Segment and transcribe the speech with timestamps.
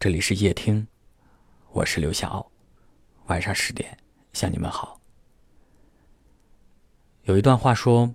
[0.00, 0.86] 这里是夜听，
[1.72, 2.50] 我是刘晓。
[3.26, 3.98] 晚上十点
[4.32, 4.98] 向你们好。
[7.24, 8.14] 有一段话说，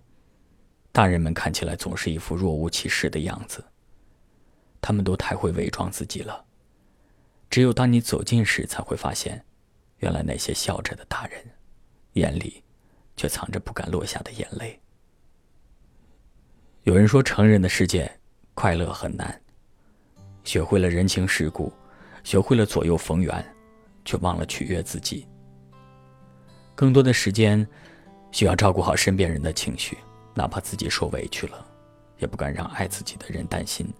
[0.91, 3.63] 大人们看起来总是一副若无其事的样子，
[4.81, 6.43] 他们都太会伪装自己了。
[7.51, 9.45] 只有当你走近时，才会发现，
[9.97, 11.39] 原来那些笑着的大人，
[12.13, 12.63] 眼里
[13.15, 14.81] 却藏着不敢落下的眼泪。
[16.81, 18.19] 有人说，成人的世界
[18.55, 19.39] 快乐很难。
[20.45, 21.73] 学会了人情世故，
[22.23, 23.43] 学会了左右逢源，
[24.05, 25.27] 却忘了取悦自己。
[26.75, 27.67] 更多的时间，
[28.31, 29.97] 需要照顾好身边人的情绪，
[30.35, 31.65] 哪怕自己受委屈了，
[32.19, 33.91] 也不敢让爱自己的人担心。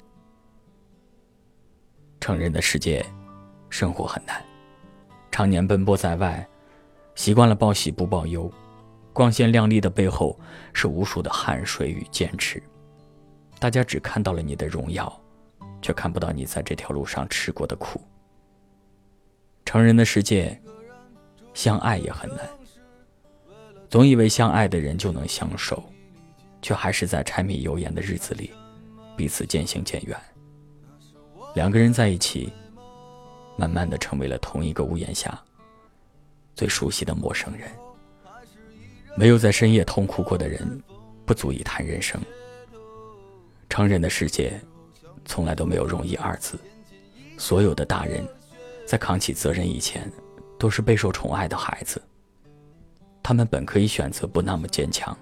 [2.22, 3.04] 成人的世界，
[3.70, 4.44] 生活很难，
[5.32, 6.48] 常年奔波在外，
[7.16, 8.52] 习惯了报喜不报忧，
[9.14, 10.40] 光鲜亮丽的背后
[10.74, 12.62] 是无数的汗水与坚持。
[13.58, 15.22] 大家只看到了你的荣耀。
[15.86, 18.02] 却看不到你在这条路上吃过的苦。
[19.66, 20.60] 成人的世界，
[21.54, 22.40] 相爱也很难。
[23.88, 25.84] 总以为相爱的人就能相守，
[26.60, 28.50] 却还是在柴米油盐的日子里，
[29.16, 30.20] 彼此渐行渐远。
[31.54, 32.52] 两个人在一起，
[33.56, 35.40] 慢慢的成为了同一个屋檐下
[36.56, 37.70] 最熟悉的陌生人。
[39.16, 40.82] 没有在深夜痛哭过的人，
[41.28, 42.20] 不足以谈人生。
[43.70, 44.60] 成人的世界。
[45.26, 46.58] 从来都没有容易二字。
[47.38, 48.26] 所有的大人，
[48.86, 50.10] 在扛起责任以前，
[50.58, 52.02] 都是备受宠爱的孩子。
[53.22, 55.18] 他们本可以选择不那么坚强，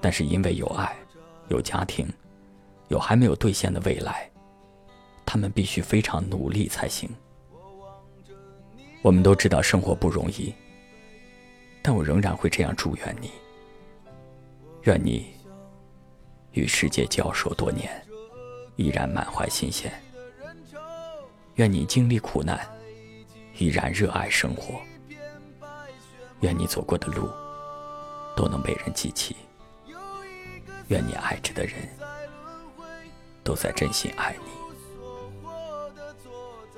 [0.00, 0.94] 但是因为有爱，
[1.48, 2.06] 有家庭，
[2.88, 4.30] 有还没有兑现的未来，
[5.24, 7.08] 他们必须非常努力才行。
[9.02, 10.54] 我们都知道生活不容易，
[11.82, 13.30] 但我仍然会这样祝愿你：
[14.82, 15.30] 愿你
[16.52, 17.90] 与世界交手多年。
[18.80, 19.92] 依然满怀新鲜。
[21.56, 22.58] 愿你经历苦难，
[23.58, 24.80] 依然热爱生活。
[26.40, 27.28] 愿你走过的路
[28.34, 29.36] 都能被人记起。
[30.88, 31.74] 愿你爱着的人
[33.44, 34.50] 都在真心爱你。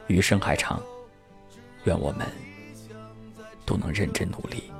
[0.08, 0.82] 余生还长，
[1.84, 2.26] 愿我们
[3.64, 4.72] 都能认真努力，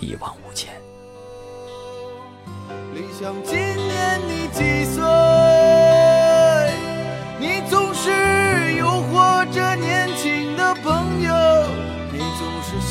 [0.00, 0.80] 一往无前。
[2.94, 5.29] 理想今年你几岁？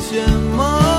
[0.00, 0.16] 什
[0.56, 0.89] 么？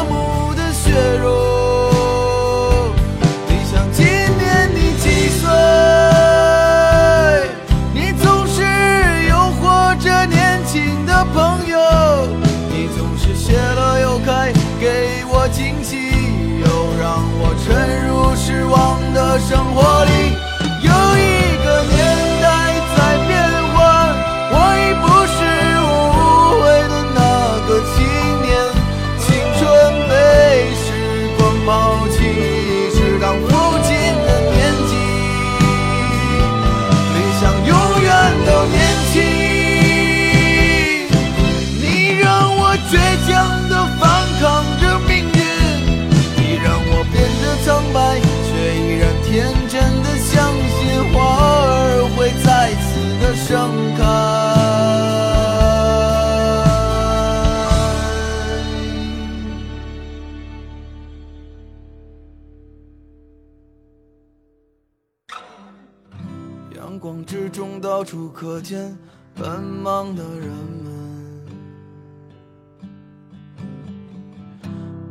[66.82, 68.98] 阳光之中到处可见
[69.36, 71.46] 奔忙的人们，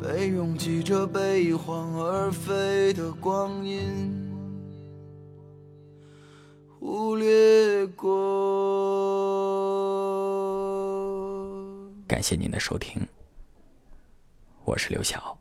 [0.02, 4.12] 被拥挤着被一晃而飞的光阴
[6.80, 8.10] 忽略过。
[12.08, 13.06] 感谢您的收听，
[14.64, 15.39] 我是刘晓。